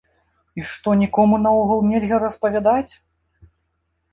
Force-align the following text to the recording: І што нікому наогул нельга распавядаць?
І 0.61 0.63
што 0.69 0.93
нікому 1.01 1.35
наогул 1.43 1.83
нельга 1.91 2.17
распавядаць? 2.25 2.91